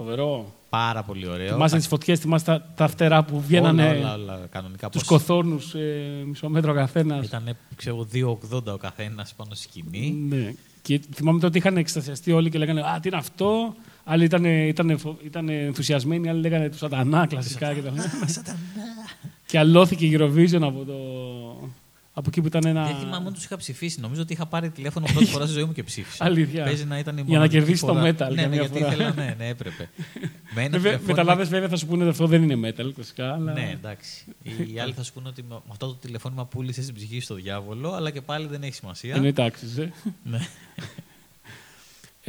[0.08, 0.52] Φοβερό.
[0.68, 1.52] Πάρα πολύ ωραίο.
[1.52, 4.88] Θυμάσαι τις φωτιές, θυμάσαι τα, τα φτερά που βγαίνανε όλα, όλα, όλα, κανονικά.
[4.88, 7.26] τους πώς- κοθόρνους ε, μισό μέτρο καθένας.
[7.26, 10.10] Ήταν, ξέρω, 2,80 ο καθένας πάνω στη σκηνή.
[10.28, 10.52] Ναι.
[10.82, 14.98] Και θυμάμαι τότε είχαν εξτασιαστεί όλοι και λέγανε Α, τι είναι αυτό; Άλλοι ήταν, ήταν,
[15.24, 17.74] ήταν ενθουσιασμένοι, άλλοι λέγανε τους Σατανά κλασικά.
[17.74, 17.92] και, τα...
[19.46, 20.94] και αλώθηκε η Eurovision από, το...
[22.18, 22.84] από εκεί που ήταν ένα.
[22.86, 24.00] Δεν θυμάμαι αν τους είχα ψηφίσει.
[24.00, 26.24] Νομίζω ότι είχα πάρει τηλέφωνο πρώτη φορά στη ζωή μου και ψήφισα.
[26.24, 26.64] Αλήθεια.
[26.64, 28.00] Παίζει να ήταν η Για να μοναδική κερδίσεις το φορά.
[28.00, 28.92] metal Ναι, ναι, καμιά γιατί φορά.
[28.92, 29.88] ήθελα, ναι, ναι, έπρεπε.
[30.54, 33.32] Με ένα Βέβαια, τηλεφώνημα- μεταλλάδε βέβαια θα σου πούνε ότι αυτό δεν είναι metal κλασικά.
[33.34, 33.52] Αλλά...
[33.52, 34.24] Ναι, εντάξει.
[34.42, 37.34] Οι άλλοι θα σου πούνε ότι με με αυτό το τηλεφώνημα πούλησες την ψυχή στο
[37.34, 39.16] διάβολο, αλλά και πάλι δεν έχει σημασία.
[39.16, 39.78] Είναι τάξεις.
[39.78, 39.92] Ε.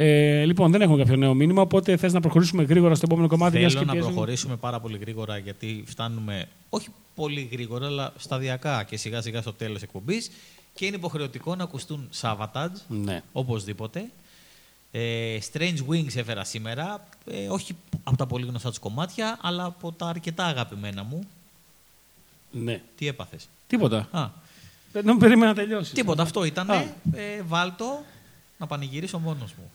[0.04, 0.38] Ναι.
[0.40, 3.58] Ε, λοιπόν, δεν έχουμε κάποιο νέο μήνυμα, οπότε θες να προχωρήσουμε γρήγορα στο επόμενο κομμάτι.
[3.58, 4.12] μιας Θέλω και να πιέζουμε.
[4.14, 9.52] προχωρήσουμε πάρα πολύ γρήγορα γιατί φτάνουμε όχι πολύ γρήγορα, αλλά σταδιακά και σιγά σιγά στο
[9.52, 10.30] τέλος εκπομπής.
[10.74, 13.22] Και είναι υποχρεωτικό να ακουστούν Savatage, Ναι.
[13.32, 14.04] οπωσδήποτε.
[14.92, 17.04] Ε, Strange Wings έφερα σήμερα.
[17.30, 21.20] Ε, όχι από τα πολύ γνωστά τους κομμάτια, αλλά από τα αρκετά αγαπημένα μου.
[22.50, 22.80] ναι.
[22.96, 24.08] Τι έπαθες; Τίποτα.
[24.10, 24.28] Α,
[24.92, 25.92] Δεν δεν περίμενα να τελειώσεις.
[25.92, 26.70] τίποτα, αυτό ήταν.
[26.70, 26.74] Α.
[27.12, 28.02] Ε, βάλτο
[28.60, 29.70] να πανηγυρίσω μόνος μου.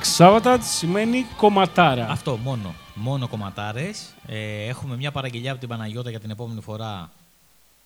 [0.00, 2.08] Ταξισάβατα σημαίνει κομματάρα.
[2.10, 2.74] Αυτό μόνο.
[2.94, 4.14] Μόνο κομματάρες.
[4.26, 7.10] Ε, έχουμε μια παραγγελιά από την Παναγιώτα για την επόμενη φορά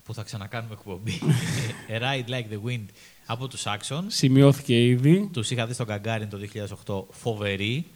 [0.05, 1.19] που θα ξανακάνουμε εκπομπή.
[1.89, 2.85] A Ride Like the Wind
[3.27, 4.05] από τους Saxons.
[4.07, 5.29] Σημειώθηκε ήδη.
[5.33, 6.39] Τους είχα δει στον Καγκάριν το
[7.11, 7.15] 2008.
[7.21, 7.87] Φοβερή.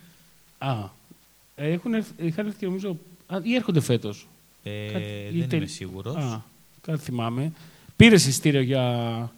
[0.59, 0.75] Α,
[1.55, 2.97] έχουν, έρθ- είχαν έρθει και νομίζω.
[3.27, 4.27] Α, ή έρχονται φέτος.
[4.63, 6.17] Ε, Κάτι- δεν ή τελ- είμαι σίγουρος.
[6.17, 6.43] Α,
[6.81, 7.53] κάτι θυμάμαι.
[7.97, 9.31] Πήρε εισιτήριο για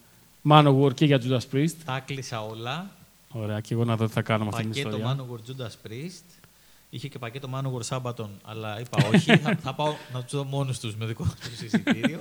[0.51, 1.75] Manowar και για Judas Priest.
[1.85, 2.91] Τα κλείσα όλα.
[3.31, 5.27] Ωραία, και εγώ να δω τι θα κάνω με αυτήν την Πακέτο ιστορία.
[5.27, 6.45] Manowar Judas Priest.
[6.91, 9.37] Είχε και πακέτο Manowar Sabaton, αλλά είπα όχι.
[9.37, 12.21] θα, θα πάω να τους δω μόνους τους με δικό τους εισιτήριο.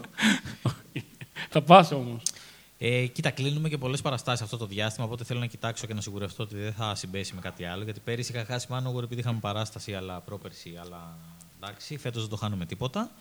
[1.50, 2.24] Θα πας όμως.
[2.78, 5.06] Ε, κοίτα, κλείνουμε και πολλές παραστάσεις αυτό το διάστημα.
[5.06, 7.84] Οπότε θέλω να κοιτάξω και να σιγουρευτώ ότι δεν θα συμπέσει με κάτι άλλο.
[7.84, 10.78] Γιατί πέρυσι είχα χάσει Manowar επειδή είχαμε παράσταση, αλλά πρόπερση.
[10.82, 11.18] Αλλά
[11.62, 13.12] εντάξει, φέτος δεν το χάνουμε τίποτα.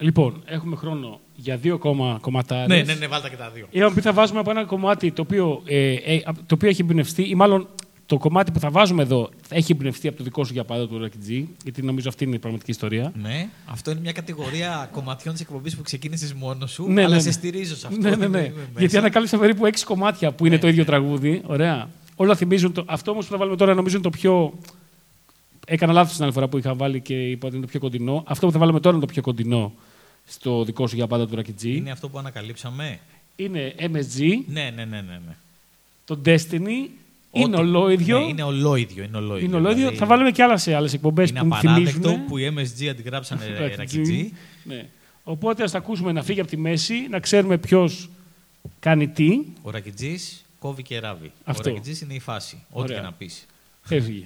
[0.00, 2.66] Λοιπόν, έχουμε χρόνο για δύο ακόμα κομματάρες.
[2.68, 3.66] Ναι, ναι, ναι, βάλτε και τα δύο.
[3.70, 6.80] Είχαμε πει θα βάζουμε από ένα κομμάτι το οποίο, ε, ε, απ- το οποίο έχει
[6.82, 7.68] εμπνευστεί, ή μάλλον
[8.06, 11.00] το κομμάτι που θα βάζουμε εδώ έχει εμπνευστεί από το δικό σου για πάντα του
[11.08, 13.12] Rocky G, γιατί νομίζω αυτή είναι η πραγματική ιστορία.
[13.22, 16.86] Ναι, αυτό είναι μια κατηγορία κομματιών της εκπομπής που ξεκίνησες μόνος σου.
[16.92, 17.32] Ναι, αλλά ναι, σε ναι.
[17.32, 18.00] στηρίζω σε αυτό.
[18.00, 18.44] Ναι, ναι, είμαι- ναι.
[18.46, 18.70] είμαι μέσα.
[18.78, 20.88] Γιατί ανακάλυψα περίπου έξι κομμάτια που είναι Ναι, το ίδιο ναι.
[20.88, 21.42] τραγούδι.
[21.46, 21.88] Ωραία.
[22.16, 22.72] Όλα θυμίζουν.
[22.72, 22.84] Το...
[22.86, 24.52] Αυτό όμως που θα βάλουμε τώρα νομίζω είναι το πιο.
[25.66, 28.22] Έκανα λάθος την άλλη φορά που είχα βάλει και είπα ότι είναι το πιο κοντινό.
[28.26, 29.72] Αυτό που θα βάλουμε τώρα είναι το πιο κοντινό
[30.28, 31.64] στο δικό σου για πάντα του Rocky G.
[31.64, 32.98] Είναι αυτό που ανακαλύψαμε;
[33.36, 35.20] Είναι MSG, Ναι, ναι, ναι, ναι.
[35.26, 35.36] ναι.
[36.04, 36.88] το Destiny.
[37.32, 38.18] Είναι Ό,τι- ολόιδιο.
[38.18, 39.04] Ναι, είναι ολόιδιο.
[39.04, 39.46] Είναι ολόιδιο.
[39.46, 39.78] Είναι ολόιδιο.
[39.78, 42.24] Δηλαδή, Θα βάλουμε και άλλα σε άλλες εκπομπές Είναι που μου απαράδεκτο θυμίζουν.
[42.26, 43.76] που οι MSG αντιγράψανε Rocky G.
[43.76, 44.32] ρακιτζή.
[44.64, 44.86] Ναι.
[45.24, 48.08] Οπότε ας τα ακούσουμε να φύγει από τη μέση, να ξέρουμε ποιος
[48.80, 49.40] κάνει τι.
[49.62, 51.32] Ο ρακιτζής κόβει και ράβει.
[51.44, 51.70] Αυτό.
[51.70, 52.56] Ο ρακιτζής είναι η φάση.
[52.70, 52.96] Ό,τι Ωραία.
[52.96, 53.46] και να πεις.
[53.88, 54.24] Έφυγε.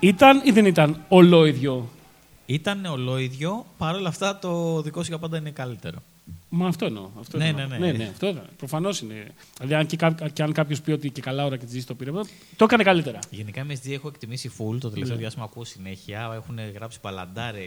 [0.00, 1.88] Ήταν ή δεν ήταν ολόιδιο;
[2.46, 5.98] Ήταν ολόιδιο, παρόλα αυτά το δικό σου για πάντα είναι καλύτερο.
[6.48, 7.08] Μα αυτό εννοώ.
[7.20, 7.66] Αυτό Ναι, εννοώ.
[7.66, 7.98] ναι, ναι, ναι.
[7.98, 8.46] ναι, αυτό ήταν.
[8.56, 9.26] Προφανώς είναι.
[9.56, 11.94] Δηλαδή, αν και, κά- και αν κάποιος πει ότι και καλά ώρα και τη το
[11.94, 12.10] πήρε,
[12.56, 13.18] το έκανε καλύτερα.
[13.30, 15.20] Γενικά MSG έχω εκτιμήσει full το τελευταίο Ναι.
[15.22, 16.30] διάστημα ακούω συνέχεια.
[16.34, 17.66] Έχουν γράψει μπαλαντάρε,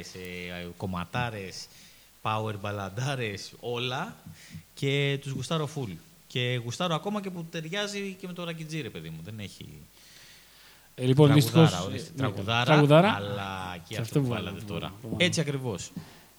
[0.77, 1.67] κομματάρες,
[2.21, 4.15] power μπαλαντάρες, όλα
[4.73, 5.91] και τους γουστάρω full.
[6.27, 9.19] Και γουστάρω ακόμα και που ταιριάζει και με το ρακιτζί, ρε παιδί μου.
[9.23, 9.65] Δεν έχει.
[10.95, 13.13] Ε, λοιπόν, τραγουδάρα, δυστυχώς, ορίστε, ε, τραγουδάρα, τραγουδάρα.
[13.13, 14.87] αλλά και Σε αυτό που που βάλατε βάλαμε, τώρα.
[14.87, 15.23] το βάλαμε.
[15.25, 15.91] Έτσι ακριβώς.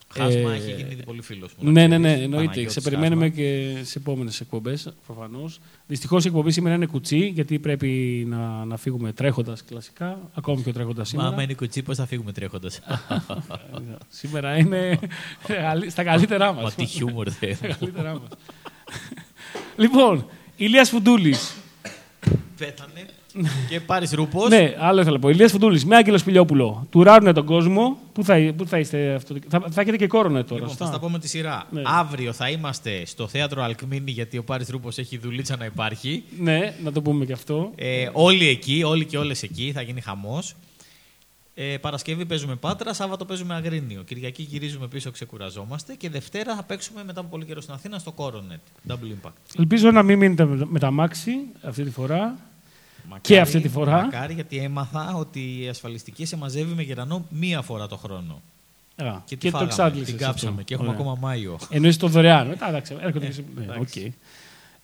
[0.09, 1.65] Χάσμα Ε, έχει γίνει ήδη πολύ φίλος μου.
[1.65, 2.25] να Ναι, ναι, ναι, ξέρεις.
[2.25, 2.47] εννοείται.
[2.47, 3.43] Παναγιώτης Σε περιμένουμε Χάσμα.
[3.43, 5.61] και σε επόμενες εκπομπές, προφανώς.
[5.87, 7.89] Δυστυχώς η εκπομπή σήμερα είναι κουτσί, γιατί πρέπει
[8.29, 10.19] να, να φύγουμε τρέχοντας κλασικά.
[10.35, 11.29] Ακόμη πιο τρέχοντας Μα σήμερα.
[11.29, 12.81] άμα είναι κουτσί, πώς θα φύγουμε τρέχοντας;
[14.21, 14.99] σήμερα είναι
[15.89, 16.63] στα καλύτερά μας.
[16.63, 18.29] Μα τι χιούμορ δεν Στα καλύτερά μας.
[19.77, 20.27] λοιπόν,
[20.57, 21.55] Ηλίας Φουντούλης.
[22.57, 23.07] Πέθανε.
[23.69, 24.49] Και πάρεις ρούπος.
[24.49, 25.29] Ναι, άλλο ήθελα να πω.
[25.29, 26.87] Ηλίας Φουντούλης με Άγγελο Σπηλιόπουλο.
[26.91, 27.99] Τουράρουνε τον κόσμο.
[28.13, 29.35] Πού θα, πού θα είστε αυτό.
[29.49, 30.55] Θα, θα έχετε και κόρονε τώρα.
[30.55, 31.67] Λοιπόν, σωστά; θα στα πω με τη σειρά.
[31.71, 31.83] Ναι.
[31.85, 36.23] Αύριο θα είμαστε στο θέατρο Αλκμίνη γιατί ο Πάρης Ρούπος έχει δουλίτσα να υπάρχει.
[36.39, 37.71] Ναι, να το πούμε και αυτό.
[37.75, 40.55] Ε, όλοι εκεί, όλοι και όλες εκεί, θα γίνει χαμός.
[41.55, 44.03] Ε, Παρασκευή παίζουμε Πάτρα, Σάββατο παίζουμε Αγρίνιο.
[44.03, 45.95] Κυριακή γυρίζουμε πίσω, ξεκουραζόμαστε.
[45.95, 48.91] Και Δευτέρα θα παίξουμε μετά από πολύ καιρό στην Αθήνα στο Coronet.
[48.93, 49.33] Double Impact.
[49.59, 52.39] Ελπίζω να μην μείνετε με με τ' αμάξι αυτή τη φορά.
[53.05, 54.03] Μακάρι, Και αυτή τη φορά.
[54.03, 58.41] Μακάρι γιατί έμαθα ότι η ασφαλιστική σε μαζεύει με γερανό μία φορά το χρόνο.
[58.97, 60.63] Α, Και, και, τη το φάγαμε, εξάντλησες την κάψαμε αυτό.
[60.63, 61.01] και έχουμε Ωραία.
[61.01, 61.59] ακόμα Μάιο.
[61.71, 62.47] Εννοείς το δωρεάν.
[62.47, 63.45] Μετά εντάξει, έρχονται Ε, και σε...
[63.57, 64.05] ναι, εντάξει.
[64.07, 64.13] οκ.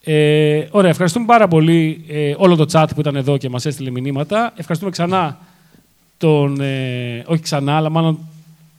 [0.03, 3.89] Ε, ωραία, ευχαριστούμε πάρα πολύ ε, όλο το chat που ήταν εδώ και μας έστειλε
[3.89, 4.53] μηνύματα.
[4.55, 5.37] Ευχαριστούμε ξανά
[6.17, 8.19] τον, ε, όχι ξανά, αλλά μάλλον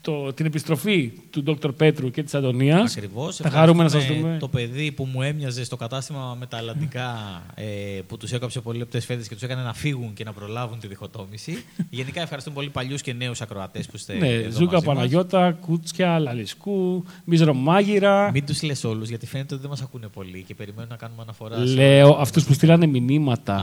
[0.03, 1.71] το, την επιστροφή του Dr.
[1.77, 2.97] Πέτρου και της Αντωνίας.
[2.97, 3.37] Ακριβώς.
[3.37, 4.37] Θα χαρούμε να σας δούμε.
[4.41, 7.15] Το παιδί που μου έμοιαζε στο κατάστημα με τα αλλαντικά
[7.55, 7.65] ε,
[8.07, 10.87] που τους έκαψε πολύ λεπτές φέτε και τους έκανε να φύγουν και να προλάβουν τη
[10.87, 11.65] διχοτόμηση.
[11.91, 14.95] Γενικά ευχαριστούμε πολύ παλιούς και νέους ακροατές που είστε Ναι, εδώ Ζούκα μαζί μας.
[14.95, 18.31] Παναγιώτα, Κούτσια, Λαλισκού, Μίζρο Μάγειρα.
[18.31, 21.23] Μην τους λες όλους γιατί φαίνεται ότι δεν μας ακούνε πολύ και περιμένουν να κάνουμε
[21.23, 21.57] αναφορά.
[21.67, 23.55] σε- Λέω αυτούς που στείλανε μηνύματα.
[23.55, 23.59] Α,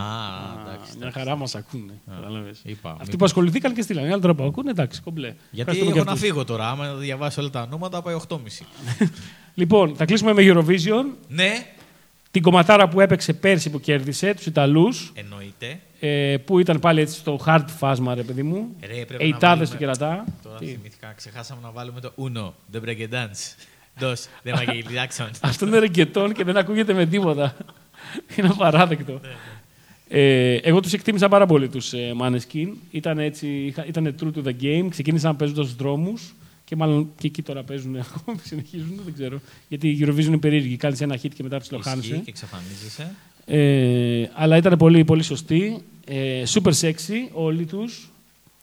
[0.62, 0.90] εντάξει.
[0.98, 1.20] Μια εντάξει.
[1.20, 1.94] χαρά μας ακούνε.
[2.16, 2.60] κατάλαβες.
[2.64, 4.08] Είπα, Αυτοί μην- που ασχοληθήκαν και στείλανε.
[4.08, 5.28] Οι άλλοι τώρα που ακούνε, εντάξει, κομπλέ.
[5.28, 6.29] Γιατί Ευχαριστούμε έχω και να αυτούς.
[6.30, 6.70] Φύγω τώρα.
[6.70, 8.38] Άμα διαβάσει όλα τα ονόματα, πάει 8,5.
[9.54, 11.06] Λοιπόν, θα κλείσουμε με Eurovision.
[11.28, 11.66] ναι,
[12.32, 15.80] Την κομματάρα που έπαιξε πέρσι που κέρδισε, τους Ιταλούς, εννοείται.
[16.00, 18.76] ε, που ήταν πάλι έτσι στο hard φάσμα, ρε παιδί μου.
[18.82, 20.26] Ρε, πρέπει να Ειτάδες βάλουμε- του κερατά.
[20.44, 23.66] Τώρα Τι; θυμήθηκα, ξεχάσαμε να βάλουμε το Uno, The Break and Dance.
[24.00, 24.14] Dos,
[24.44, 25.30] The Michael Jackson.
[25.40, 27.56] Αυτό είναι ρεγκετόν και δεν ακούγεται με τίποτα.
[28.36, 29.20] είναι απαράδεκτο.
[30.12, 32.68] Ε, εγώ τους εκτίμησα πάρα πολύ τους ε, Maneskin.
[32.91, 34.88] Ήταν έτσι, είχα- ήταν true to the game.
[34.89, 36.36] Ξεκίνησαν παίζοντας στους δρόμους
[36.66, 39.39] και μάλλον και εκεί τώρα παίζουν ακόμα, συνεχίζουν, δεν ξέρω.
[39.68, 40.76] Γιατί η Eurovision είναι περίεργη.
[40.78, 42.16] Κάνεις ένα hit και μετά Ισχύει ψιλοχάνεσαι.
[42.16, 43.16] και εξαφανίζεσαι.
[43.45, 45.78] Ε, αλλά ήταν πολύ, πολύ σωστοί.
[46.05, 48.10] Ε, super sexy όλοι τους.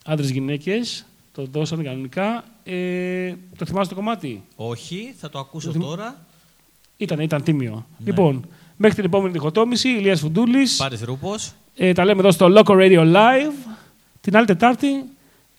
[0.05, 1.07] Άντρες γυναίκες.
[1.35, 2.45] Το δώσαν κανονικά.
[2.65, 6.27] Ε, το θυμάσαι το κομμάτι; Όχι, θα το ακούσω Δεν- τώρα.
[6.97, 7.73] Ήταν, ήταν τίμιο.
[7.99, 8.07] Ναι.
[8.11, 8.47] Λοιπόν,
[8.77, 10.77] μέχρι την επόμενη διχοτόμηση, Ηλίας Φουντούλης.
[10.77, 11.53] Πάρεις ρούπος.
[11.77, 13.53] Ε, τα λέμε εδώ στο Loco Radio Live.
[14.21, 14.87] Την άλλη Τετάρτη.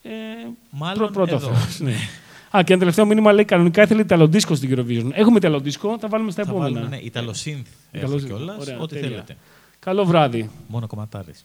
[0.02, 0.10] Ε,
[0.70, 1.48] Μάλλον πρώτο εδώ.
[1.48, 1.94] Θεός, ναι.
[2.56, 5.10] Α, και ένα τελευταίο μήνυμα λέει κανονικά ήθελε Ιταλοντίσκο στην Eurovision.
[5.12, 6.74] Έχουμε Ιταλοντίσκο, θα βάλουμε στα Θα επόμενα.
[6.74, 8.32] βάλουμε, ναι, Ιταλοσύνθ έχω Ιταλοσύνθ.
[8.32, 9.08] κιόλας, Ωραία, ό,τι τέλεια.
[9.08, 9.36] θέλετε.
[9.78, 10.50] Καλό βράδυ.
[10.68, 11.42] Μόνο κομματάρες.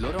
[0.00, 0.20] Loro